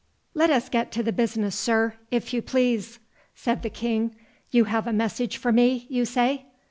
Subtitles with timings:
[0.33, 2.97] "Let us get to the business, sir, if you please,"
[3.35, 6.47] said the King—"you have a message for me, you say?"